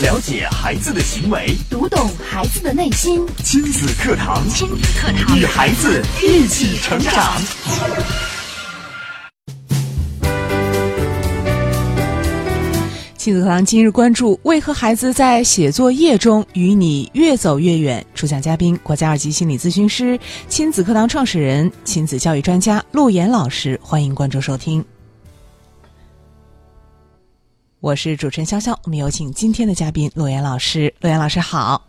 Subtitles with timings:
[0.00, 3.26] 了解孩子的行为，读懂孩子的内心。
[3.42, 7.36] 亲子课堂，亲子课堂，与孩子一起成长。
[13.16, 18.06] 亲子课堂今日关注：为何孩子在写作业中与你越走越远？
[18.14, 20.16] 主讲嘉宾：国家二级心理咨询师、
[20.48, 23.76] 亲子课堂创始人、亲子教育专家陆岩老师。
[23.82, 24.84] 欢迎关注收听。
[27.80, 30.92] 我是主持人潇潇，我们有请今天的嘉宾陆岩老师。
[31.00, 31.80] 陆岩老师好，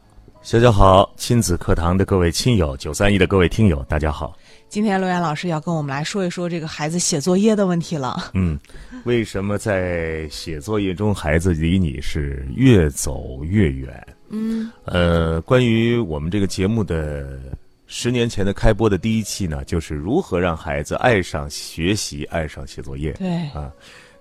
[0.43, 4.37] 潇潇好，亲子课堂的各位亲友，九三一的各位听友，大家好。
[4.69, 8.29] 今天陆岩老师要跟我们来说一说这个孩子写作业的问题了。
[8.35, 8.59] 嗯，
[9.03, 14.07] 为什么在写作业中孩子离你是越走越远？
[14.29, 17.39] 嗯，呃，关于我们这个节目的
[17.87, 23.11] 十年前的开播的第一期呢，就是如何让孩子爱上学习，爱上写作业。
[23.13, 23.71] 对啊，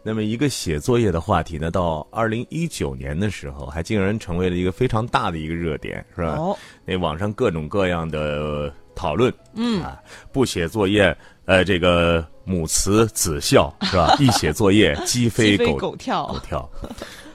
[0.02, 6.36] 那么一个写作业的话题呢，到二零一九年的时候，还竟然成为了一个非常大的一个热点，是吧？
[6.38, 10.00] 哦，那网上各种各样的讨论，嗯啊，
[10.32, 14.16] 不写作业，呃，这个母慈子孝是吧？
[14.20, 16.70] 一写作业，鸡飞鸡飞狗狗跳狗跳。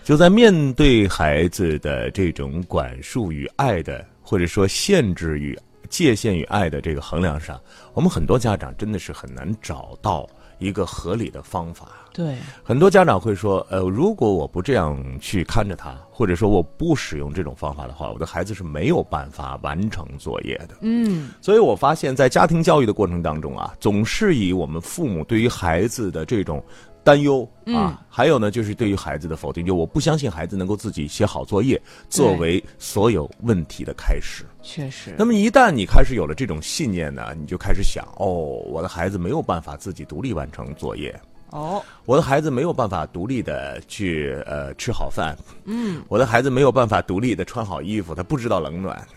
[0.03, 5.57] 就在面对孩子的这种管束与爱的，或者说限制与
[5.89, 7.61] 界限与爱的这个衡量上，
[7.93, 10.27] 我们很多家长真的是很难找到
[10.59, 11.87] 一个合理的方法。
[12.13, 20.75] 对，很多家长会说，呃，如果我不这样去看着他，或者说我不使用这种方法的话，我的孩子是没有办法完成作业的。
[20.81, 26.63] 嗯，所以我发现，在家庭教育的过程当中啊，总是以我们父母对于孩子的这种
[27.03, 34.45] 担忧啊，还有呢，就是对于孩子的否定，就我不相信孩子能够自己写好作业，作为所有问题的开始。
[34.61, 35.13] 确实。
[35.17, 38.27] 那么一旦你开始有了这种信念呢，你就开始想，哦，
[38.67, 41.13] 我的孩子没有办法自己独立完成作业。
[41.53, 49.07] 哦，我的孩子没有办法独立的去呃吃好饭，嗯，我的孩子没有办法独立的穿好衣服，他不知道冷暖，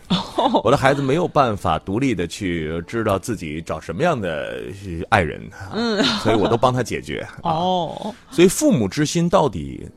[0.63, 7.27] 我的孩子没有办法独立的去知道自己找什么样的呃爱人，嗯，所以我都帮他解决。
[7.41, 9.89] 啊，哦，所以父母之心到底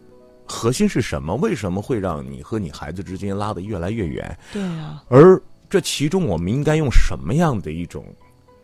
[0.46, 1.34] 核心是什么？
[1.34, 4.38] 为什么会让你和你孩子之间拉得越来越远？
[4.50, 5.38] 对啊、而
[5.68, 8.02] 这其中我们应该用什么样的一种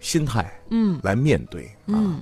[0.00, 0.98] 心态，嗯。
[1.02, 1.66] 来面对？
[1.88, 2.16] 啊？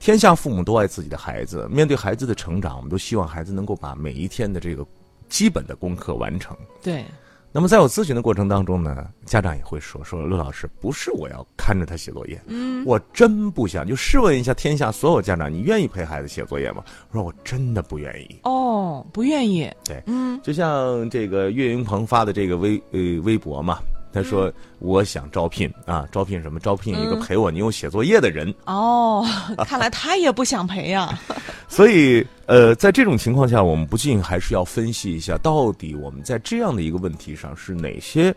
[0.00, 4.84] 嗯，天下父母都爱自己的孩子，面对孩子的成长，我们都希望孩子能够把每一天的这个
[5.28, 6.56] 基本的功课完成。
[6.82, 7.04] 对，
[7.52, 13.86] 那么在我咨询的过程当中呢，家长也会说说陆老师，不是我要看着他写作业，嗯，我真不想。
[13.86, 16.82] 就试问一下天下所有家长，你愿意陪孩子写作业吗？
[17.10, 18.40] 我说我真的不愿意。
[18.44, 23.78] 哦，不愿意，对，嗯，就像这个岳云鹏发的这个微呃微博嘛，
[24.12, 26.58] 他说、我想招聘啊，招聘什么？
[26.58, 28.52] 招聘一个陪我妞写作业的人。
[28.66, 29.24] 哦，
[29.64, 31.18] 看来他也不想陪呀、
[31.68, 38.34] 所以，呃，在这种情况下，我们不禁还是要分析一下，到底我们在这样的一个问题上是哪些，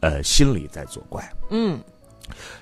[0.00, 1.26] 呃，心理在作怪。
[1.50, 1.80] 嗯，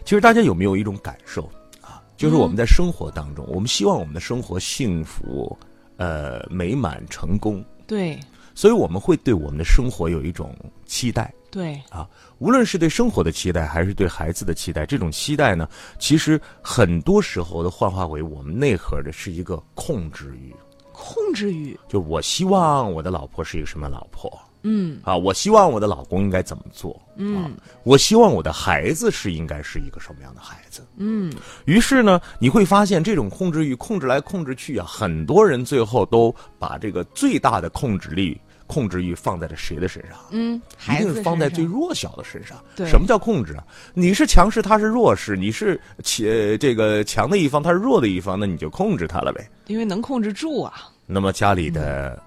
[0.05, 1.50] 其实大家有没有一种感受
[1.81, 2.00] 啊？
[2.16, 5.59] 就是我们在生活当中，我们希望我们的生活幸福、
[5.97, 8.16] 呃美满、成功，对
[8.55, 10.55] 所以我们会对我们的生活有一种
[10.87, 11.33] 期待。
[11.51, 12.09] 对，啊，
[12.39, 15.69] 无论是对生活的期待，还是对孩子的期待，这种期待呢，
[15.99, 20.55] 其实很多时候都幻化为我们内核的是一个控制欲。
[20.93, 25.15] 控制欲，就我希望我的老婆是一个什么老婆嗯啊？
[25.15, 26.99] 我希望我的老公应该怎么做？
[27.17, 30.87] 嗯我希望我的孩子是应该是一个什么样的孩子？
[30.97, 31.31] 嗯，
[31.67, 40.16] 于是呢，你会发现这种控制欲控制来控制去啊，很多人最后都把这个最大的控制力、控制欲放在了谁的身上？
[40.31, 40.60] 嗯，
[40.91, 42.56] 一定是放在最弱小的身上。
[42.75, 43.65] 对什么叫控制啊？
[43.94, 46.27] 你是强势，他是弱势；你是强
[46.59, 49.49] 这个强的一方，他是弱的一方，那你就控制他了呗。
[49.66, 52.21] 因为能控制住啊，那么家里的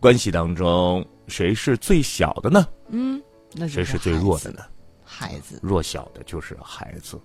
[0.00, 2.66] 关系当中，谁是最小的呢？
[2.88, 3.22] 嗯，
[3.52, 4.60] 那就谁是最弱的呢？
[5.04, 7.18] 孩子，弱小的就是孩子。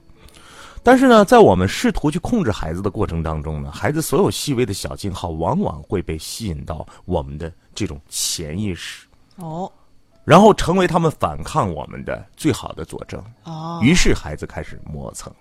[0.83, 9.05] 但是呢，在我们试图去控制孩子的过程当中呢，孩子所有细微的小信号，往往会被吸引到我们的这种潜意识，
[9.37, 9.71] 哦
[10.25, 13.19] 然后成为他们反抗我们的最好的佐证。
[13.45, 15.33] 哦，于是孩子开始磨蹭，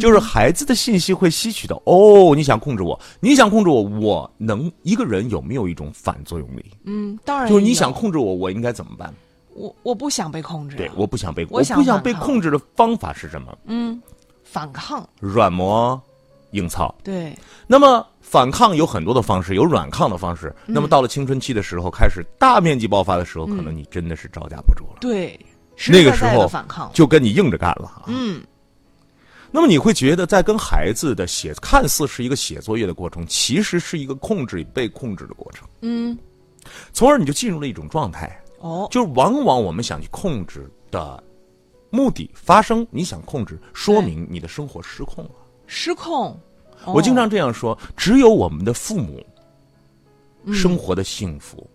[0.00, 6.64] 就是孩子的信息会吸取到哦，你想控制我，你想控制我，我能一个人有没有一种反作用力？
[6.84, 9.14] 嗯，当然就是你想控制我，我应该怎么办？
[9.54, 13.56] 我我不想被控制啊，对，我不想被，我想不想被控制的方法是什么？
[13.66, 14.02] 嗯，
[14.46, 16.00] 反抗，软磨
[16.52, 16.94] 硬操。
[17.02, 20.54] 对，那么反抗有很多的方式，有软抗的方式。
[20.66, 25.38] 嗯那么到了青春期的时候，开始大面积爆发的时候，可能你真的是招架不住了，对，
[25.74, 28.04] 实那个时候反抗，就跟你硬着干了啊。
[28.06, 28.42] 嗯，
[29.50, 35.68] 那么你会觉得，在跟孩子的写，看似是一个写作业的过程，其实是一个控制与被控制的过程。
[35.82, 36.16] 嗯，
[36.92, 41.22] 从而你就进入了一种状态，哦，就是往往我们想去控制的
[41.90, 45.30] 目的发生，你想控制，说明你的生活失控了。
[45.66, 46.38] 失控。
[46.84, 49.24] 哦我经常这样说：只有我们的父母
[50.52, 51.68] 生活的幸福、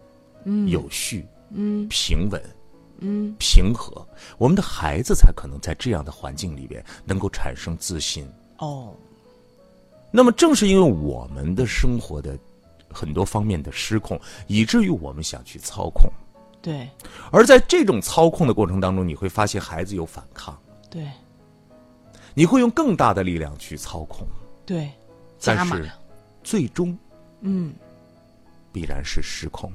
[0.45, 2.41] 嗯有序、嗯平稳、
[2.99, 8.25] 嗯平和，我们的孩子才可能在这样的环境里边能够产生自信。
[8.59, 8.93] 哦，
[10.11, 12.37] 那么，正是因为我们的生活的
[12.89, 16.09] 很多方面的失控，以至于我们想去操控。
[16.61, 16.89] 对。
[17.31, 20.57] 而在这种操控的过程当中，你会发现孩子有反抗，
[20.89, 21.07] 对。
[22.33, 24.25] 你会用更大的力量去操控，
[24.65, 24.89] 对，
[25.43, 25.91] 但是
[26.43, 26.97] 最终
[27.41, 27.73] 嗯，
[28.71, 29.69] 必然是失控。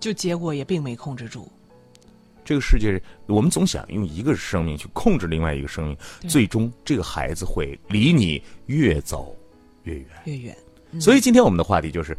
[0.00, 1.48] 就结果也并没控制住。
[2.44, 5.96] 这个世界，我们总想用一个生命去控制另外一个生命，
[6.28, 9.36] 最终这个孩子会离你越走
[9.84, 10.06] 越远。
[10.24, 10.56] 越远，
[11.00, 12.18] 所以今天我们的话题就是，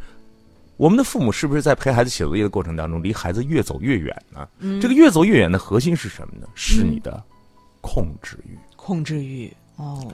[0.78, 4.48] 我们的父母是不是在陪孩子写作业的过程当中，离孩子越走越远呢？
[4.80, 6.48] 这个越走越远的核心是什么呢？
[6.56, 7.22] 是你的
[7.82, 8.58] 控制欲。
[8.76, 9.52] 控制欲。
[9.76, 10.12] 哦，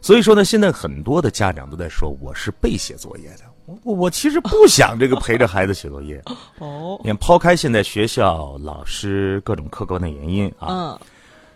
[0.00, 3.44] 所以说呢，现在很多的家长都在说，我是被写作业的。
[3.84, 6.22] 我我其实不想这个陪着孩子写作业。
[6.58, 11.00] 哦，你看，抛开现在学校、老师各种客观的原因啊，嗯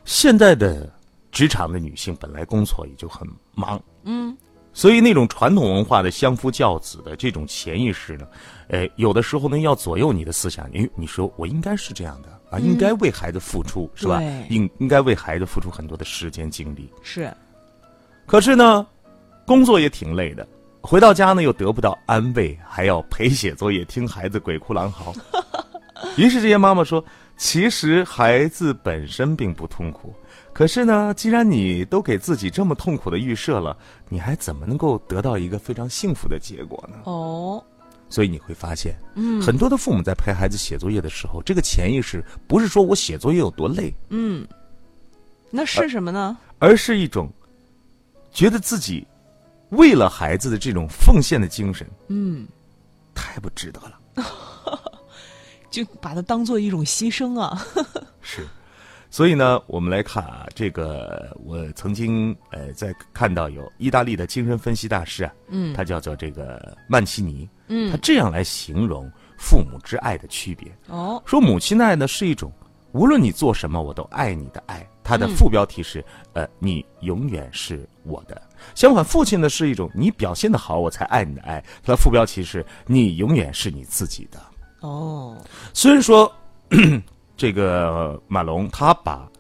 [0.04, 0.88] 现在的
[1.32, 4.36] 职场的女性本来工作也就很忙，嗯，
[4.76, 8.28] 所以那种传统文化的相夫教子的这种潜意识呢，
[8.69, 10.70] 呃，有的时候呢要左右你的思想。
[10.70, 14.20] 因你说我应该是这样的啊，应该为孩子付出，是吧？
[14.50, 16.90] 应应该为孩子付出很多的时间精力。
[17.02, 17.32] 是，
[18.26, 18.87] 可是呢，
[19.46, 20.46] 工作也挺累的，
[20.82, 25.11] 回到家呢又得不到安慰，还要陪写作业，听孩子鬼哭狼嚎。
[26.19, 27.02] 于是这些妈妈说，
[27.38, 30.14] 其实孩子本身并不痛苦，
[30.56, 33.76] 可是呢，既然你都给自己这么痛苦的预设了，
[34.08, 36.96] 你还怎么能够得到一个非常幸福的结果呢？
[37.04, 37.62] 哦，
[38.08, 44.48] 所以你会发现，嗯，很多的父母在陪孩子写作业的时候，这个潜意识不是说我写作业有多累，嗯，
[45.50, 46.38] 那是什么呢？
[46.58, 47.30] 而是一种
[48.32, 49.06] 觉得自己
[49.72, 52.48] 为了孩子的这种奉献的精神，嗯，
[53.14, 54.00] 太不值得了。
[55.70, 57.62] 就把它当做一种牺牲啊。
[58.22, 58.46] 是，
[59.10, 65.74] 所以呢，我们来看啊，这个我曾经呃在看到有意大利的精神分析大师啊，嗯。
[65.74, 67.90] 他叫做这个曼奇尼，嗯。
[67.90, 72.52] 他这样来形容父母之爱的区别，哦，说母亲的爱呢是一种
[72.92, 78.40] 无论你做什么我都爱你的爱，它的副标题是、呃你永远是我的。
[78.74, 84.40] 相反，父亲呢是一种你表现的好我才爱你的爱，它的副标题是你永远是你自己的。
[84.80, 85.36] 哦，
[85.74, 86.30] 虽然说
[87.36, 89.30] 这个马龙他把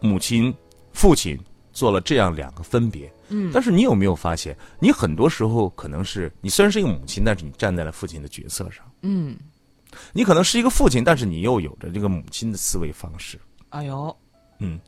[0.00, 0.54] 母亲、
[0.92, 1.38] 父亲
[1.72, 9.36] 做了这样两个分别，嗯，但是你有没有发现，你很多时候可能是你虽然是一个母亲，但是你站在了父亲的角色上，嗯，
[10.12, 13.38] 你可能是一个父亲，但是你又有着这个母亲的思维方式。
[13.68, 14.16] 哎呦，
[14.58, 14.78] 嗯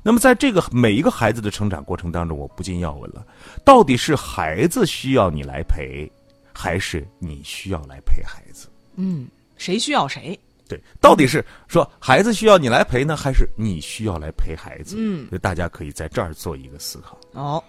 [0.00, 3.26] 那么，在这个每一个孩子的成长过程当中，我不禁要问了：
[3.64, 6.10] 到底是孩子需要你来陪，
[6.54, 8.68] 还是你需要来陪孩子？
[8.94, 10.38] 嗯，谁需要谁？
[10.68, 14.96] 对，到底是说孩子需要你来陪呢，还是你需要来陪孩子？
[14.98, 17.18] 嗯，大家可以在这儿做一个思考。
[17.32, 17.62] 哦，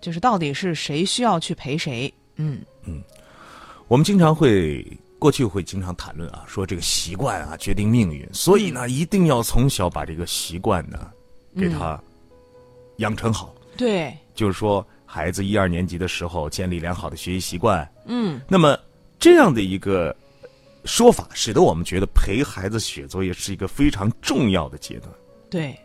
[0.00, 2.12] 就是到底是谁需要去陪谁？
[2.36, 2.60] 嗯
[3.88, 4.84] 我们经常会
[5.18, 11.10] 过去会经常谈论啊，说这个习惯啊决定命运，所以呢，一定要从小把这个习惯呢
[11.56, 12.02] 给他
[12.96, 13.54] 养成好。
[13.76, 18.78] 对，就是说，孩子一二年级的时候建立良好的学习习惯，嗯那么
[19.18, 20.14] 这样的一个
[20.84, 25.08] 说法，使得我们觉得陪孩子写作业是一个非常重要的阶段。
[25.48, 25.78] 对，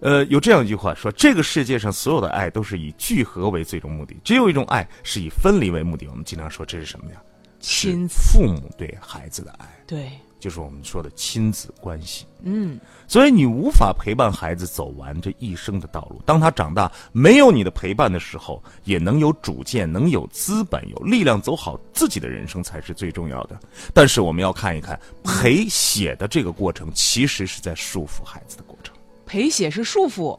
[0.00, 6.06] 呃，有这样一句话说：这个世界上所有的爱都是以聚合为最终目的，只有一种爱是以分离为目的。
[6.08, 7.22] 我们经常说这是什么呀？
[7.60, 10.10] 亲，父母对孩子的爱，对，
[10.42, 12.26] 就是我们说的亲子关系。
[12.42, 16.20] 嗯所以你无法陪伴孩子走完这一生的道路。
[16.26, 23.56] 当他长大没有你的陪伴的时候，也能有主见，能有资本、有力量走好自己的人生才是最重要的。
[23.94, 28.92] 但是我们要看一看陪写的这个过程，其实是在束缚孩子的过程。
[29.24, 30.36] 陪写是束缚，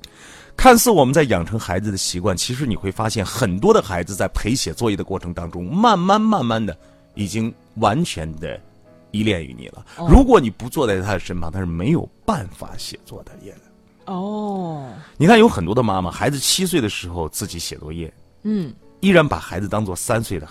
[0.57, 6.77] 看似我们在养成孩子的习惯，其实你会发现，很多的孩子在陪写作业的过程当中，慢慢慢慢的，
[7.15, 8.60] 已经完全的
[9.13, 9.86] 依恋于你了。
[10.10, 14.12] 如果你不坐在他的身旁，他是没有办法写作的业的。
[14.12, 20.46] 哦，你看，有很多的妈妈，孩子七岁的时候自己写作业，嗯依然把孩子当做三岁的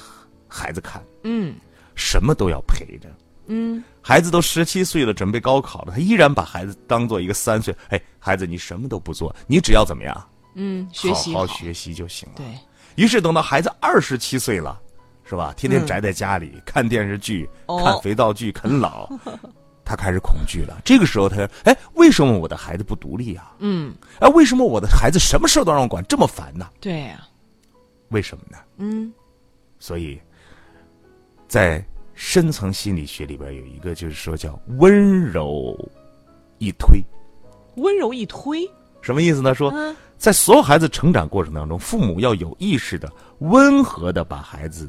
[0.48, 1.54] 孩子看，嗯
[1.94, 3.08] 什么都要陪着。
[3.46, 7.74] 嗯，孩子都十七岁了，准备高考了，他依然把孩子当做一个三岁。
[7.88, 12.36] 哎，孩子，你什么都不做，你只要怎么样，嗯，学习好好学习就行了。
[12.36, 12.46] 对，
[12.94, 14.80] 于是等到孩子二十七岁了，
[15.32, 15.54] 是是吧？
[15.56, 19.08] 天天宅在家里、看电视剧、哦看肥皂剧、啃老，
[19.84, 20.78] 他开始恐惧了。
[20.84, 23.54] 这个时候他，哎，为什么我的孩子不独立啊？
[23.60, 26.68] 嗯，哎，为什么我的孩子什么事儿都让我管，这么烦呢？
[26.80, 27.26] 对呀、
[28.10, 28.58] 为什么呢？
[28.76, 29.12] 嗯
[29.78, 30.20] 所以，
[31.48, 31.84] 在
[32.14, 35.76] 深层心理学里边有一个，就是说叫温柔
[36.58, 37.02] 一推，
[37.76, 38.68] 温柔一推，
[39.00, 39.54] 什么意思呢？
[39.54, 44.88] 说嗯在所有孩子成长过程当中，父母要有意识的、温和的把孩子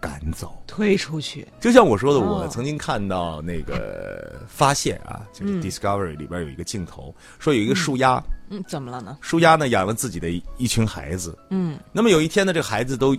[0.00, 0.62] 赶走。
[0.66, 2.42] 推出去，就像我说的，哦。
[2.42, 5.62] 我曾经看到那个发现啊，就是嗯。
[5.62, 9.16] Discovery 里边有一个镜头，说有一个树鸭，嗯，怎么了呢？
[9.20, 11.78] 树鸭呢养了自己的一一群孩子，嗯。
[11.92, 13.16] 那么有一天呢，这个孩子都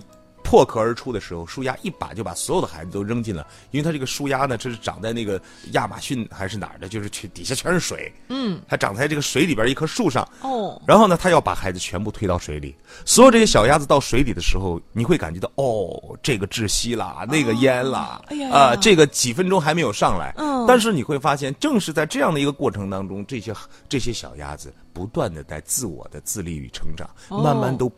[0.48, 5.38] 破壳而出的时候，树鸭一把就把所有的孩子都扔进了，因为它这个树鸭呢，这是长在那个
[5.72, 12.74] 亚马逊还是哪儿的，就是去底下全是水，嗯，它长在这个水里边一棵树上，哦，然后呢，他要把孩子全部推到水里。
[13.04, 18.48] 所有这些小鸭子到水里的时候，你会感觉到，哦，这个窒息啦，那个淹啦，哎呀。
[18.50, 20.32] 啊、这个几分钟还没有上来。
[20.38, 20.64] 嗯。
[20.66, 23.52] 但是你会发现，正是在这样的一个过程当中，这些
[23.86, 27.42] 这些小鸭子不断的在自我的自立与成长，哦。
[27.42, 27.92] 慢慢都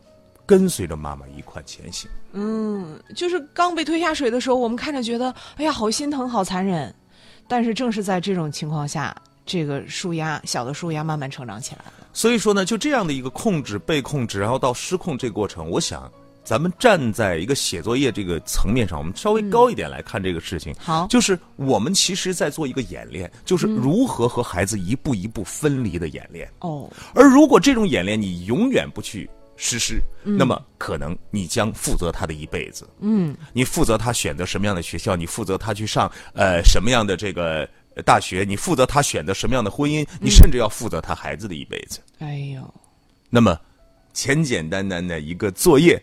[0.50, 2.10] 跟随着妈妈一块前行。
[2.32, 6.92] 嗯，就是刚被推下水的时候，我们看着觉得，哎呀，好心疼，好残忍。
[7.46, 9.14] 但是正是在这种情况下，
[9.46, 11.92] 这个树丫小的树丫慢慢成长起来了。
[12.12, 16.10] 所以说呢，就这样的一个控制、被控制，然后到失控这个过程，我想。
[16.42, 20.74] 咱们站在一个写作业这个层面上，我们稍微高一点来看这个事情。
[20.78, 26.50] 好就是我们其实在做一个演练，就是如何和孩子一步一步分离的演练。
[26.60, 29.30] 哦，而如果这种演练你永远不去
[29.62, 32.88] 实施，那么可能你将负责他的一辈子。
[33.00, 42.00] 嗯，你负责他选择什么样的学校，你负责他去上呃什么样的这个呃大学，你负责他选择什么样的婚姻，你甚至要负责他孩子的一辈子。
[42.20, 42.74] 哎呦，
[43.28, 43.60] 那么，
[44.14, 46.02] 简简单单的一个作业，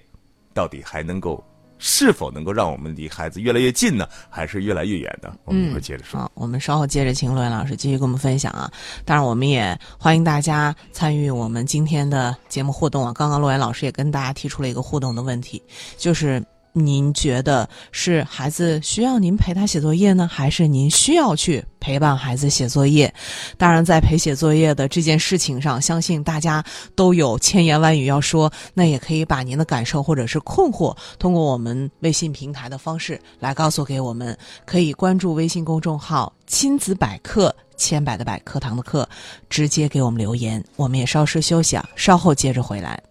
[0.54, 1.44] 到底还能够
[1.80, 5.34] 是否能够让我们离孩子越来越近呢，还是越来越远呢？
[5.46, 6.20] 我们一会儿接着说。
[6.20, 8.72] 好，我们稍后接着请罗岩老师继续跟我们分享啊。
[9.06, 13.14] 当然，我们也欢迎大家参与我们今天的节目互动啊。
[13.14, 15.62] 刚刚罗岩老师也跟大家提出了一个互动的问题，
[15.98, 16.44] 就是
[16.78, 23.14] 您觉得是孩子需要您陪他写作业呢，还是您需要去陪伴孩子写作业？
[23.58, 26.64] 当然，在陪写作业的这件事情上，相信大家
[26.96, 34.38] 都有千言万语要说，那也可以把您的感受或者是困惑，通过我们微信平台的方式来告诉给我们。
[34.66, 39.08] 可以关注微信公众号“亲子百科”，千百的百课堂的课，
[39.50, 40.64] 直接给我们留言。
[40.76, 43.02] 我们也稍事休息啊，稍后接着回来。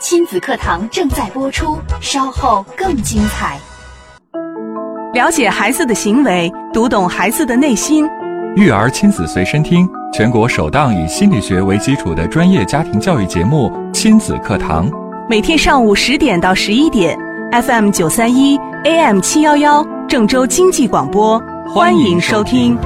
[0.00, 3.58] 亲子课堂正在播出，稍后更精彩。
[5.12, 8.06] 了解孩子的行为，读懂孩子的内心。
[8.54, 14.88] 育儿亲子随身听，全国首档以心理学为基础的专业家庭教育节目《亲子课堂》。
[15.28, 17.18] 每天上午十点到十一点
[17.50, 21.42] ，FM 九三一，AM 七幺幺，郑州经济广播，
[21.74, 22.78] 欢迎收听。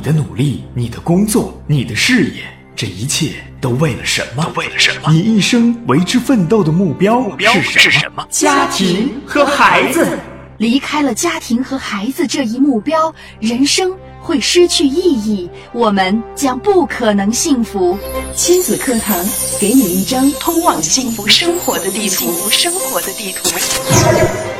[0.00, 2.42] 你的努力，你的工作，你的事业，
[2.74, 4.42] 这一切都为了什么？
[4.42, 5.12] 都为了什么？
[5.12, 8.26] 你一生为之奋斗的目标目标是什么？
[8.30, 10.18] 家庭和孩子。
[10.56, 17.98] 离开了家庭和孩子这一目标，人生会失去意义，我们将不可能幸福。
[18.34, 19.22] 亲子课堂
[19.60, 22.32] 给你一张通往幸福生活的地图。
[22.48, 24.59] 生活的地图。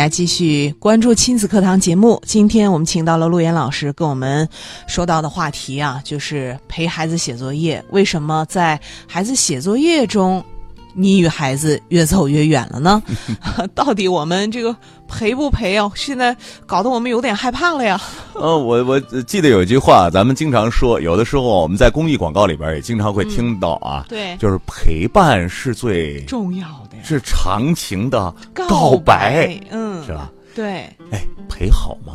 [0.00, 2.22] 来继续关注亲子课堂节目。
[2.24, 4.48] 今天我们请到了陆岩老师，跟我们
[4.88, 7.84] 说到的话题啊，就是陪孩子写作业。
[7.90, 10.42] 为什么在孩子写作业中，
[10.94, 13.02] 你与孩子越走越远了呢？
[13.74, 14.74] 到底我们这个
[15.08, 15.90] 陪不陪啊？
[15.94, 18.00] 现在搞得我们有点害怕了呀。
[18.34, 30.30] 呃，我我记得有一句话，咱们经常说，有的时候我们在公益广告里边也经常会听到啊，对就是陪伴是最重要的呀，是长情的告白，嗯，是吧？
[30.54, 32.14] 对，哎，陪好吗？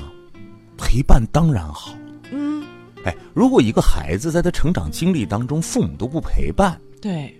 [0.78, 1.94] 陪伴当然好。
[2.32, 2.64] 嗯，
[3.06, 7.34] 哎，如果一个孩子在他成长经历当中，父母都不陪伴，对，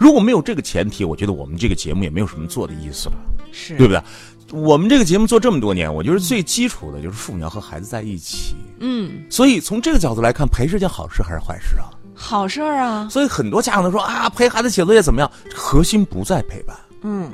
[0.00, 3.14] 如果没有这个前提，我觉得我们这个节目也没有什么做的意思了，
[3.52, 4.02] 是，对不对？
[4.50, 8.56] 我们这个节目做这么多年，我觉得最基础的就是父母要和孩子在一起。
[8.78, 11.92] 嗯，所以从这个角度来看，陪是件好事还是坏事啊？
[12.14, 15.30] 好事儿啊，所以很多家长都说啊，陪孩子写作业怎么样？
[15.54, 17.30] 核心不在陪伴，嗯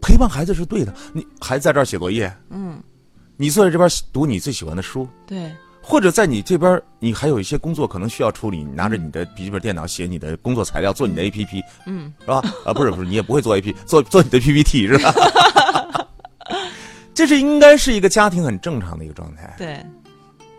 [0.00, 0.94] 陪伴孩子是对的。
[1.12, 2.82] 你孩子在这儿写作业，嗯，
[3.36, 5.52] 你坐在这边读你最喜欢的书，对，
[5.88, 12.42] 或者在你这边你还有一些工作可能需要处理，你拿着你的笔记本电脑写你的工作材料，做你的 A P P，嗯，是吧？
[12.66, 15.14] 啊， 不是不是，你也不会做 A P，做做你的 P P T 是吧？
[17.14, 19.54] 这是应该是一个家庭很正常的一个状态。
[19.56, 19.82] 对，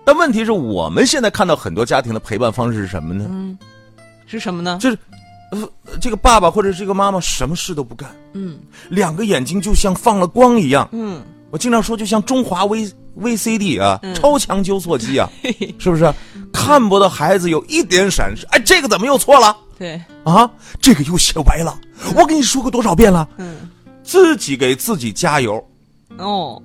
[0.03, 3.27] 但问题是我们现在看到很多家庭的陪伴方式是什么呢？
[3.29, 3.55] 嗯，
[4.25, 4.79] 是什么呢？
[4.81, 4.98] 就是，
[5.51, 5.69] 呃，
[6.01, 8.59] 这个爸爸或者这个妈妈什么事都不干，嗯
[8.89, 10.89] 两个眼睛就像放了光一样。
[10.91, 11.21] 嗯，
[11.51, 15.29] 我经常说，就像中华 V VCD 啊，嗯超强纠错机啊，
[15.79, 16.13] 是不是？
[16.51, 20.49] 看不到孩子有一点闪失，哎，这个怎么又错了对，啊？
[20.81, 21.79] 这个又写歪了。
[22.15, 23.27] 我跟你说过多少遍了？
[23.38, 23.69] 嗯，
[24.03, 25.63] 自己给自己加油，
[26.17, 26.61] 哦，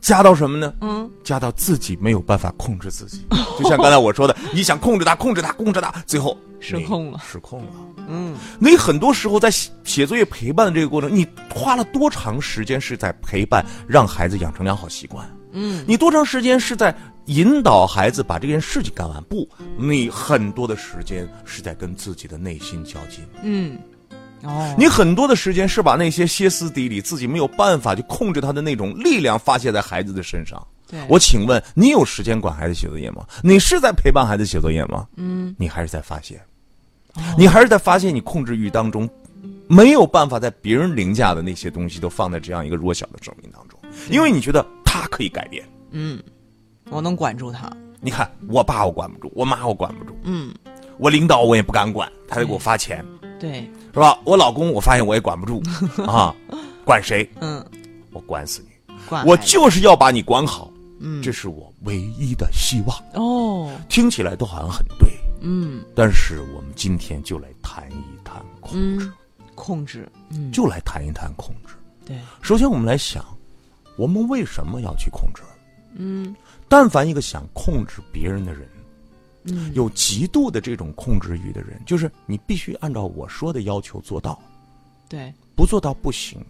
[0.00, 0.72] 加到什么呢？
[0.82, 3.26] 嗯，加到自己没有办法控制自己。
[3.58, 7.72] 就像刚才我说的，你想控制他，控制他，控制他，最后失控了失控了。
[8.06, 15.26] 嗯，你很多时候在写写作业陪伴的这个过程，你花了多长时间是在陪伴，让孩子养成良好习惯？
[15.52, 16.94] 嗯，你多长时间是在
[17.26, 19.22] 引导孩子把这件事情干完？
[19.24, 23.24] 不，你很多的时间是在跟自己的内心较劲。
[23.42, 23.78] 嗯，
[24.42, 30.66] 哦，你很多的时间是把那些歇斯底里、自己没有办法去控制他的那种力量发泄在孩子的身上。
[30.88, 33.24] 对，我请问，你有时间管孩子写作业吗？
[33.42, 35.06] 你是在陪伴孩子写作业吗？
[35.16, 36.40] 嗯，你还是在发泄，
[37.38, 39.08] 你还是在发泄你控制欲当中
[39.68, 43.78] 没有办法在别人凌驾的那些东西都放在这样一个弱小的生命当中，
[44.10, 45.64] 因为你觉得他可以改变。
[45.92, 46.20] 嗯，
[46.90, 47.70] 我能管住他，
[48.00, 50.52] 你看，我爸我管不住，我妈我管不住，嗯，
[50.98, 53.04] 我领导我也不敢管，他得给我发钱，
[53.38, 54.18] 对，是吧？
[54.24, 55.62] 我老公我发现我也管不住
[56.02, 56.34] 啊，
[56.84, 57.28] 管谁？
[57.40, 57.64] 嗯，
[58.10, 58.94] 我管死你！
[59.08, 60.68] 管我就是要把你管好，
[60.98, 61.22] 嗯。
[61.22, 62.96] 这是我唯一的希望。
[63.14, 65.08] 哦，听起来都好像很对，
[65.40, 65.84] 嗯。
[65.94, 69.12] 但是我们今天就来谈一谈控制，嗯，
[69.54, 71.74] 控制，嗯，就来谈一谈控制。
[72.04, 73.24] 对，首先，我们来想，
[73.96, 75.42] 我们为什么要去控制？
[75.94, 76.34] 嗯。
[76.68, 78.68] 但凡一个想控制别人的人，
[79.44, 84.40] 嗯，有极度的这种控制欲的人，就是你必须按照我说的要求做到，
[85.08, 86.40] 对，不做到不行。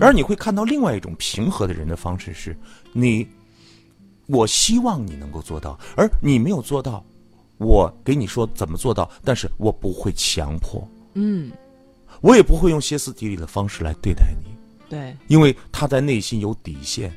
[0.00, 2.56] 而你会看到另外一种平和的人的方式是，
[2.92, 3.28] 你，
[4.26, 7.04] 我希望你能够做到，而你没有做到，
[7.58, 10.82] 我给你说怎么做到，但是我不会强迫，
[11.12, 11.52] 嗯，
[12.22, 14.53] 我也不会用歇斯底里的方式来对待你，
[14.88, 17.12] 对，因为他在内心有底线，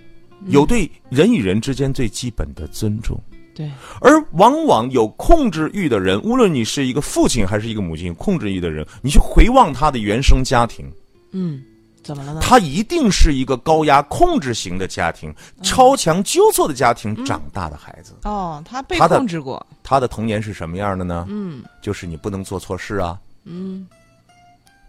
[0.47, 3.19] 有对人与人之间最基本的尊重。
[3.53, 10.85] 对，而往往有控制欲的人，无论你是一个父亲还是一个母亲，有控制欲的人，你去回望他的原生家庭，
[11.31, 11.63] 嗯，
[12.03, 12.39] 怎么了呢？
[12.39, 18.13] 他一定是一个高压控制型的家庭、超强纠错的家庭长大的孩子。
[18.25, 21.25] 哦，他被他控制过，他的童年是什么样的呢？
[21.27, 21.63] 嗯。
[21.81, 23.87] 就是你不能做错事啊，嗯。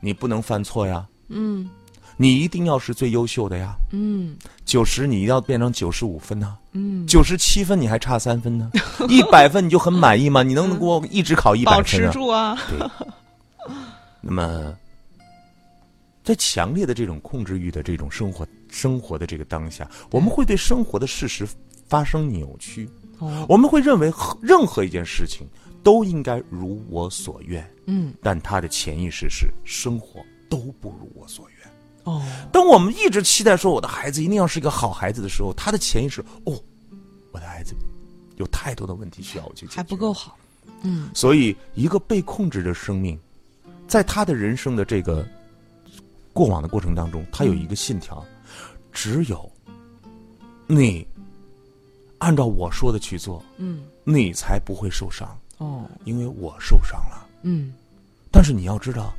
[0.01, 1.69] 你不能犯错呀，嗯
[2.21, 3.75] 你一定要是最优秀的呀。
[3.93, 8.71] 嗯九十你要变成九十五分呐、嗯，九十七分你还差三分呢，
[9.09, 10.43] 一百分你就很满意吗？
[10.43, 11.85] 你能给我一直考一百保分啊？
[11.87, 12.79] 持住啊，对。
[14.21, 14.77] 那么，
[16.25, 21.49] 在强烈的这种控制欲的这种生活生活的这个当下，我们会对生活的事实
[21.89, 25.47] 发生扭曲，哦，我们会认为任何一件事情
[25.83, 31.71] 都应该如我所愿，嗯但他的潜意识是生活都不如我所愿。
[32.09, 36.59] 哦，当我们一直期待说我的孩子一定要是一个好孩子的时候，他的潜意识哦，
[37.33, 37.75] 我的孩子
[38.37, 40.37] 有太多的问题需要我去解决，还不够好，
[40.83, 41.11] 嗯。
[41.15, 43.19] 所以，一个被控制的生命，
[43.87, 45.27] 在他的人生的这个
[46.33, 48.25] 过往的过程当中，他有一个信条：
[48.93, 49.51] 只有
[50.67, 51.07] 你
[52.19, 53.85] 按照我说的去做，嗯。
[54.05, 57.29] 你才不会受伤，哦，因为我受伤了。
[57.43, 57.75] 嗯。
[58.31, 59.13] 但是你要知道，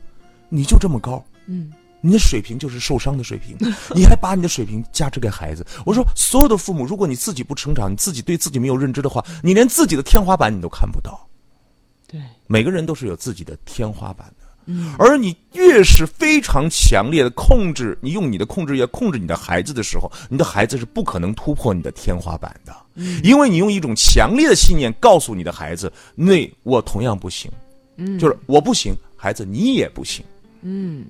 [0.49, 1.71] 你就这么高，嗯
[2.01, 3.57] 你的水平就是受伤的水平，
[3.93, 5.65] 你还把你的水平加之给孩子。
[5.85, 11.27] 我说，所有的父母，如果你自己不成长，你自己对自己没有认知的话，你连自己的天花板你都看不到。
[12.07, 14.45] 对，每个人都是有自己的天花板的。
[14.99, 22.75] 而你越是非常强烈的控制，你用你的控制欲控制你的孩子的时候，你的孩子是不可能突破你的天花板的，
[23.23, 27.49] 因为你用一种强烈的信念告诉你的孩子，那我同样不行，
[27.97, 30.23] 嗯就是我不行，孩子你也不行，
[30.61, 31.03] 嗯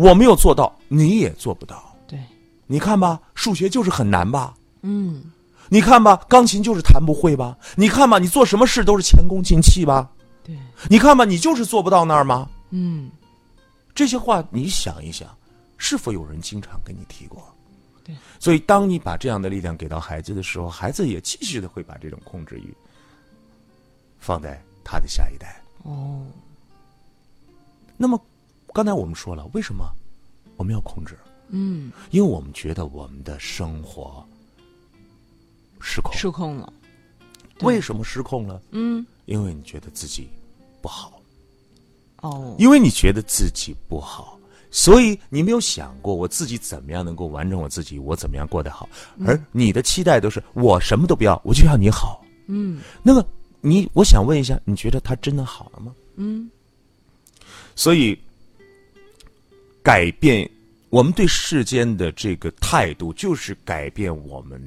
[0.00, 1.94] 我没有做到，你也做不到。
[2.08, 2.18] 对，
[2.66, 4.54] 你看吧，数学就是很难吧？
[4.80, 5.30] 嗯
[5.68, 7.54] 你看吧，钢琴就是弹不会吧？
[7.76, 10.10] 你看吧，你做什么事都是前功尽弃吧？
[10.42, 10.56] 对，
[10.88, 12.48] 你看吧，你就是做不到那儿吗？
[12.70, 13.10] 嗯
[13.94, 15.28] 这些话你想一想，
[15.76, 17.54] 是否有人经常跟你提过？
[18.02, 22.74] 对，所以当你把这样的力量给到孩子的时候，孩子也继续的会把这种控制欲
[24.18, 25.62] 放在他的下一代。
[25.82, 26.24] 哦，
[27.96, 28.18] 那么，
[28.72, 29.90] 刚才我们说了，为什么
[30.56, 31.18] 我们要控制？
[31.52, 34.24] 嗯因为我们觉得我们的生活
[35.80, 36.12] 失控。
[36.14, 36.72] 失控了。
[37.62, 38.62] 为什么失控了？
[38.70, 40.28] 嗯，因为你觉得自己
[40.80, 41.20] 不好，
[42.22, 44.38] 哦，因为你觉得自己不好，
[44.70, 48.88] 所以你没有想过我自己怎么样能够完成我自己，我怎么样过得好。
[49.26, 52.24] 而你的期待都是我什么都不要，我就要你好。
[52.46, 53.22] 嗯那么
[53.60, 55.94] 你，我想问一下，你觉得他真的好了吗？
[56.16, 56.50] 嗯
[57.76, 58.18] 所以，
[59.82, 60.48] 改变
[60.88, 64.60] 我们对世间的这个态度，就是改变我们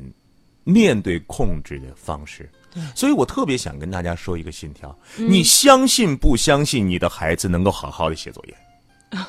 [0.64, 2.50] 面对控制的方式。
[2.96, 8.56] 所以我特别想跟大家说一个信条：你相信不相信你的孩子能够好好的写作业？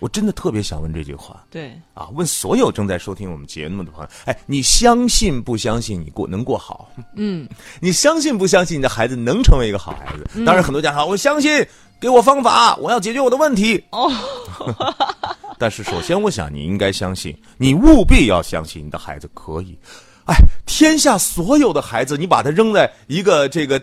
[0.00, 2.08] 我真的特别想问这句话对，啊！
[2.10, 6.92] 问所有正在收听我们节目的朋友：哎，你相信不相信你过能过好？
[7.16, 7.48] 嗯
[7.80, 10.44] 你相信不相信你的孩子能成为一个好孩子？
[10.44, 11.66] 当然，很多家长我相信，
[12.00, 13.82] 给我方法，我要解决我的问题。
[13.90, 14.10] 哦，
[15.58, 19.76] 但是，首先，我想你应该相信，你务必要相信你的孩子可以。
[20.26, 23.80] 哎，天下所有的孩子，你把他扔在一个这个，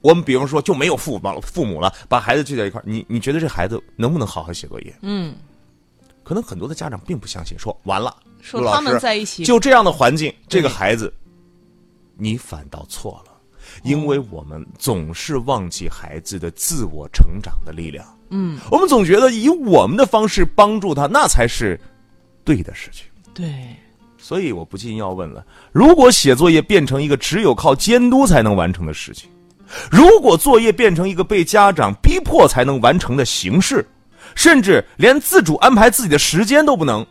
[0.00, 4.94] 我们比方说就没有父母父母了，把孩子聚在一块儿，你你觉得这孩子能不能好好写作业？
[5.02, 5.34] 嗯，
[6.22, 11.10] 可能很多的家长并不相信，说完了，说他们在一起就这样的环境，这个孩子，
[12.16, 13.29] 你反倒错了，
[13.82, 18.04] 因为我们总是忘记孩子的自我成长的力量。
[18.30, 21.78] 嗯，我们总觉得以我们的方式帮助他，那才是
[22.44, 23.06] 对的事情。
[23.34, 23.76] 对，
[24.18, 29.28] 所以我不禁要问了：如果写作业变成一个只有靠监督才能完成的事情，
[29.90, 33.84] 如果作业变成一个被家长逼迫才能完成的形式，
[34.34, 37.04] 甚至连自主安排自己的时间都不能，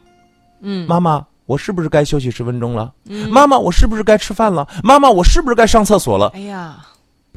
[0.62, 2.94] 嗯妈妈，我是不是该休息十分钟了？
[3.32, 4.70] 妈妈，我是不是该吃饭了？
[4.84, 6.28] 妈妈，我是不是该上厕所了？
[6.36, 6.86] 哎呀，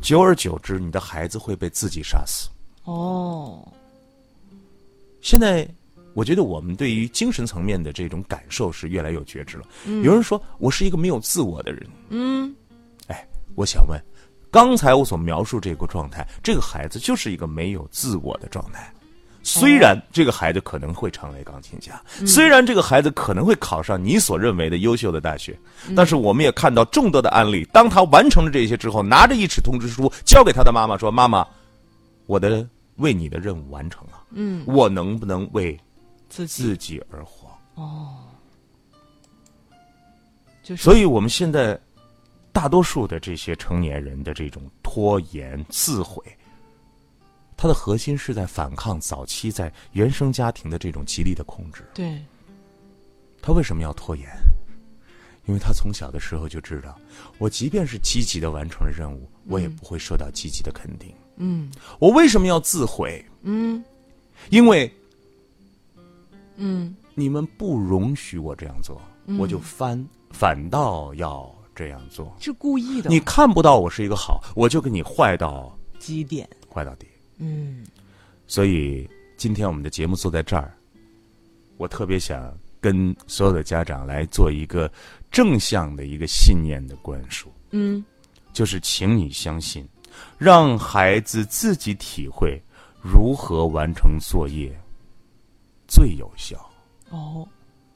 [0.02, 2.50] 久而久之，你的孩子会被自己杀死。
[2.84, 3.66] 哦，
[5.22, 5.66] 现在，
[6.12, 9.64] 我觉得我们对于精神层面的这种感受是越来越觉知了。
[9.86, 12.54] 有人说我是一个没有自我的人，嗯，
[13.06, 13.98] 哎，我想问，
[14.50, 18.92] 刚才我所描述这个状态，这个孩子就是一个没有自我的状态。
[19.42, 25.58] 虽然这个孩子可能会成为钢琴家，虽然这个孩子可能会考上你所认为的优秀的大学，
[25.96, 31.46] 但是我们也看到众多的案例，当他完成了这些之后，拿着一纸通知书交给他的妈妈说：“妈妈，
[32.26, 35.78] 我的为你的任务完成了，嗯，我能不能为
[36.28, 37.50] 自己自己而活？”
[40.62, 41.76] 就是，所以我们现在
[42.52, 46.22] 大多数的这些成年人的这种拖延、自毁，
[47.62, 51.84] 它的核心是在反抗早期在原生家庭的这种极力的控制。
[51.94, 52.20] 对，
[53.40, 54.26] 他为什么要拖延？
[55.46, 56.98] 因为他从小的时候就知道，
[57.38, 61.14] 我即便是积极的完成了任务，我也不会受到积极的肯定。
[61.36, 61.70] 嗯
[62.00, 63.24] 我为什么要自毁？
[63.42, 63.84] 嗯
[64.50, 64.92] 因为
[66.56, 69.00] 嗯你们不容许我这样做，
[69.38, 72.36] 我就翻反倒要这样做。
[72.40, 76.50] 是故意的，你看不到我是一个好，我就给你坏到极点？
[76.68, 77.06] 坏到底。
[77.38, 77.84] 嗯。
[78.46, 80.72] 所以今天我们的节目坐在这儿，
[81.76, 84.90] 我特别想跟所有的家长来做一个
[85.30, 88.04] 正向的一个信念的灌输，嗯。
[88.52, 89.88] 就是请你相信，
[90.36, 92.60] 让孩子自己体会
[93.02, 94.70] 如何完成作业
[95.88, 96.70] 最有效。
[97.08, 97.48] 哦，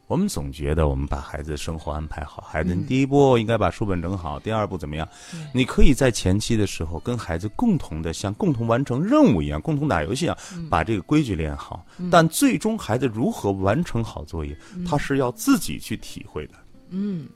[0.07, 5.09] 我们总觉得我们把孩子生活安排好，孩子你第一步应该把书本整好，第二步怎么样？
[5.53, 10.39] 你可以在前期的时候跟孩子共同的像共同完成任务一样，共同打游戏一样，
[10.71, 11.85] 把这个规矩练好。
[12.09, 16.55] 但最终孩子如何完成好作业，他是要自己去体会的，
[16.91, 17.29] 嗯，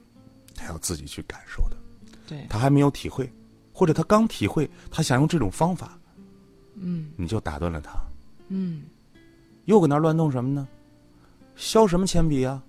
[0.55, 1.75] 他要自己去感受的。
[2.25, 3.29] 对，他还没有体会，
[3.73, 5.99] 或者他刚体会，他想用这种方法，
[6.75, 7.11] 嗯。
[7.17, 7.99] 你就打断了他，
[8.47, 8.83] 嗯。
[9.65, 10.65] 又搁那乱动什么呢？
[11.55, 12.61] 削什么铅笔啊？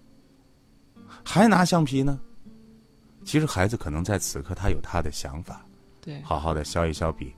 [1.25, 2.19] 还拿橡皮呢？
[3.25, 5.65] 其实孩子可能在此刻他有他的想法，
[6.01, 7.33] 对，好好的削一削笔，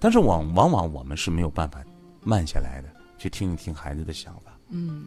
[0.00, 1.84] 但是往往往我们是没有办法
[2.22, 4.52] 慢下来的，去听一听孩子的想法。
[4.70, 5.06] 嗯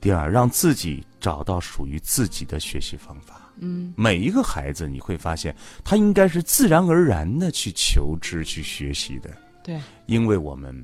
[0.00, 3.42] 第二，让自己找到属于自己的学习方法。
[3.58, 9.30] 嗯每一个孩子，你会发现他应该是自然而然的去求知、去学习的。
[9.62, 10.74] 对，因为我们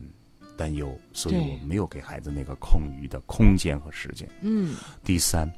[0.59, 4.29] 担忧，所以我们没有给孩子那个空余的空间和时间。
[4.41, 4.75] 嗯。
[5.05, 5.51] 第三，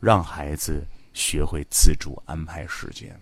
[0.00, 0.82] 让孩子
[1.12, 3.14] 学会自主安排时间。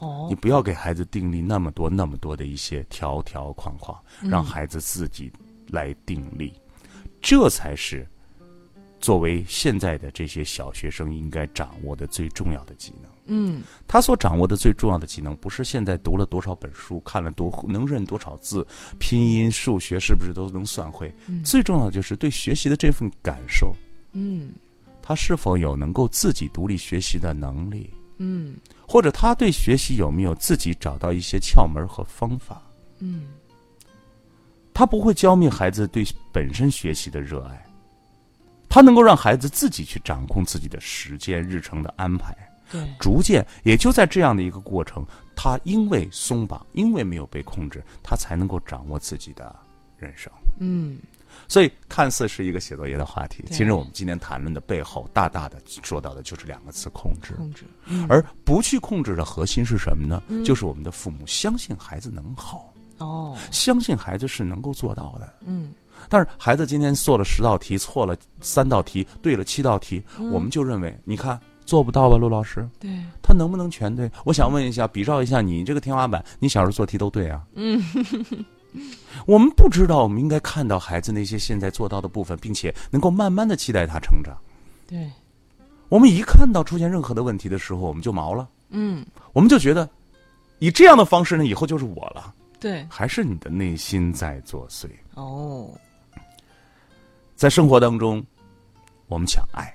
[0.00, 0.26] 哦。
[0.28, 4.28] 你，不要给孩子定立那么多、那么多的一些条条框框，嗯。
[4.28, 5.32] 让孩子自己
[5.68, 6.52] 来定立，
[7.22, 8.06] 这才是
[9.00, 13.10] 作为现在的这些小学生应该掌握的最重要的技能。
[13.30, 18.66] 嗯他所掌握的最重要的技能，不是现在读了多少本书，看了多能认多少字，
[18.98, 21.14] 拼音、数学是不是都能算会？
[21.44, 23.74] 最重要的就是对学习的这份感受，
[24.12, 24.50] 嗯
[25.02, 27.90] 他是否有能够自己独立学习的能力？
[28.16, 28.56] 嗯
[28.86, 32.62] 或者他对学习有没有自己找到一些窍门和方法？
[32.98, 33.26] 嗯
[34.72, 37.66] 他不会浇灭孩子对本身学习的热爱，
[38.68, 42.36] 他能够让孩子自己去掌控自己的时间、日程的安排。
[42.70, 45.02] 对，逐渐，也就在这样的一个过程，
[45.34, 49.56] 他因为松绑，因为没有被控制，他才能够掌握自己的
[49.96, 50.30] 人生。
[50.58, 50.98] 嗯
[51.46, 57.34] 所以，看似是一个写作业的话题，其实我们今天谈论的背后，大大的说到的就是两个词：控制。
[57.34, 57.64] 控制，
[58.08, 60.22] 而不去控制的核心是什么呢？
[60.44, 65.34] 就是我们的父母相信孩子能好，哦，相信孩子是能够做到的。
[65.46, 65.72] 嗯
[66.08, 72.90] 但是孩子今天做了十道题，错了三道题，对了七道题，我们就认为，你看做不到吧，陆老师，对，
[73.22, 74.10] 他能不能全对？
[74.24, 77.42] 我想问一下，比照一下你这个天花板，你小时候做题都对啊？
[77.54, 77.82] 嗯，
[79.26, 84.36] 我们不知道，我们应该看到孩子那些现在做到的部分，并且能够慢慢的期待他成长。
[84.86, 85.10] 对，
[85.88, 89.88] 我们一看到出现任何的问题的时候，我们就毛了，嗯我们就觉得，
[90.58, 94.86] 以这样的方式呢，以后就是我了，对，还是你的内心在作祟。
[95.14, 95.70] 哦，
[97.38, 98.20] 在生活当中，
[99.06, 99.72] 我们讲爱，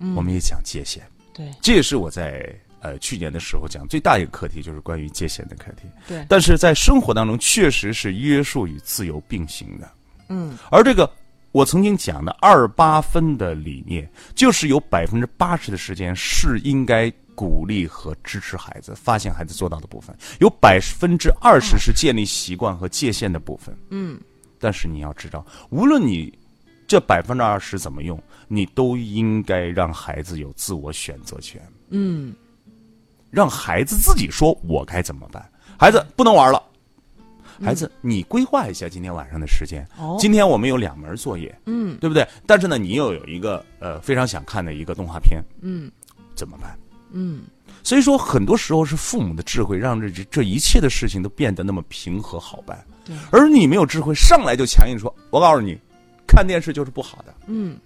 [0.00, 0.14] 嗯。
[0.14, 1.00] 我们也讲界限，
[1.32, 1.50] 对。
[1.62, 5.88] 这也是我在呃去年的时候讲最大一个课题，就是关于界限的课题。
[6.06, 9.90] 对，但是在生活当中，确实是约束与自由并行的。
[10.28, 10.58] 嗯。
[10.70, 11.10] 而这个
[11.52, 23.74] 我曾经讲的二八分的理念，就是有百分之八十的时间是应该鼓励和支持孩子，发现孩子做到的部分，有百分之二十是建立习惯和界限的部分。
[23.88, 24.20] 嗯。
[24.58, 26.30] 但是你要知道，无论你
[26.86, 32.34] 这百分之二十怎么用，你都应该让孩子有自我选择权，嗯。
[33.30, 35.44] 让孩子自己说我该怎么办。
[35.78, 36.62] 孩子不能玩了，
[37.62, 39.86] 孩子，你规划一下今天晚上的时间。
[39.98, 40.16] 哦。
[40.18, 41.98] 今天我们有两门作业，嗯。
[41.98, 42.26] 对不对？
[42.46, 45.90] 但是呢，你又有一个呃非常想看的一个动画片，嗯。
[46.34, 46.78] 怎么办？
[47.10, 47.42] 嗯。
[47.82, 55.78] 所以说，很多时候是父母的智慧让这这一切的事情都变得那么平和好办，对，而你没有智慧，上来就强硬说：“我告诉你，
[56.26, 57.76] 看电视就是不好的，嗯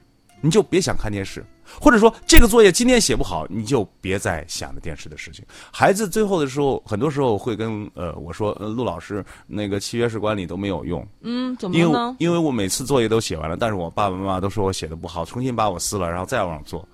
[0.43, 1.45] 你就别想看电视。”
[1.81, 5.45] 或者说这个作业今天写不好，你就别再想着电视的事情。
[5.71, 11.99] 孩子最后的时候，很多时候会跟呃我说：“呃，陆老师，那个契约式管理都没有用，嗯，怎么因为？
[12.19, 16.89] 因为我每次作业都写完了，但是我爸爸妈妈都说我写的不好，重新把我撕了，然后再往上做。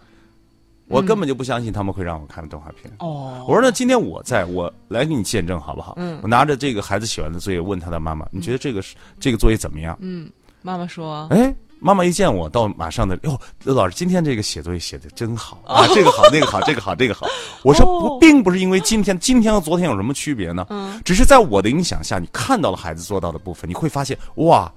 [0.88, 2.92] 我根本就不相信他们会让我看动画片。
[2.98, 5.94] 哦，我说那今天我在，我来给你见证好不好？
[5.96, 9.96] 嗯，我拿着这个孩子写完的作业问他的妈妈，你觉得这个是这个作业怎么样？
[10.00, 10.30] 嗯，
[10.66, 17.24] 妈妈说，哎，妈妈一见我，到马上的哟，刘老师今天这个写作业写的真好啊，这个好，那个好，这个好，这个好。
[17.62, 18.08] 我说哦。
[18.08, 20.66] 不，并不是因为今天今天和昨天有什么区别呢？
[20.70, 24.68] 嗯，只是在我的影响下，你看到了孩子做到的部分，你会发现哇，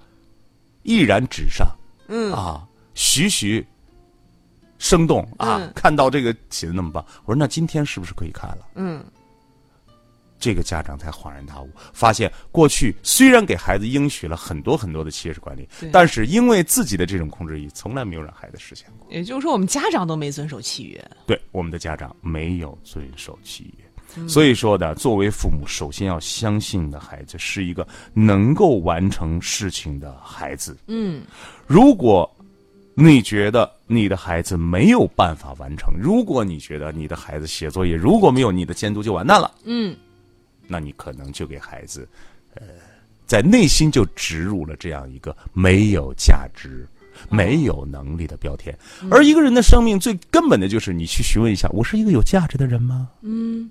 [0.84, 1.68] 毅然纸上，
[2.08, 2.32] 嗯。
[2.32, 2.62] 啊，
[2.94, 3.66] 徐徐
[4.78, 5.74] 生动啊，嗯。
[5.74, 8.60] 看到这个写的那么棒，我说那今天是不是可以看了？
[8.76, 9.04] 嗯
[10.40, 19.08] 这个家长才恍然大悟，发现过去虽然给孩子应许了很多很多的企业式管理，但是因为自己的这种控制欲，从来没有让孩子实现过。
[19.12, 21.12] 也就是说，我们家长都没遵守契约。
[21.26, 30.78] 对我们的家长没有遵守契约，所以说呢，作为父母，首先要相信你的孩子是一个能够完成事情的孩子。
[30.88, 31.24] 嗯
[31.68, 32.30] 如果
[32.96, 39.96] 你觉得你的孩子没有办法完成，如果你觉得你的孩子写作业如果没有你的监督就完蛋了，嗯
[40.70, 42.08] 那你可能就给孩子，
[42.54, 42.68] 呃，
[43.26, 46.88] 在内心就植入了这样一个没有价值、
[47.30, 48.78] 没有能力的标签。
[49.10, 53.10] 而一个人的生命最根本的就是你去询问一下：我是一个有价值的人吗？
[53.22, 53.70] 嗯，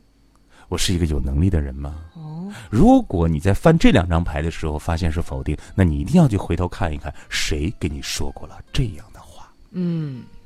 [0.68, 1.94] 我是一个有能力的人吗？
[2.14, 9.52] 哦，如果你在翻这两张牌的时候发现是否定，那你一定要去回头看一看，谁跟你说过了这样的话。
[9.70, 10.37] 嗯，好，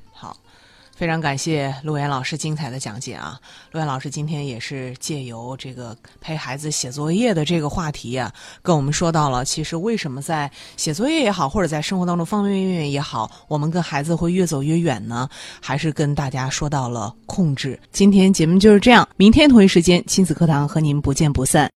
[0.94, 3.40] 非常感谢陆岩老师精彩的讲解啊！
[3.72, 15.28] 陆岩老师今天也是借由这个陪孩子写作业的这个话题啊，跟我们说到了，其实为什么在写作业也好，或者在生活当中方方面面也好，我们跟孩子会越走越远呢？
[15.60, 17.78] 还是跟大家说到了控制。
[17.92, 21.70] 今天节目就是这样，明天同一时间亲子课堂和您不见不散。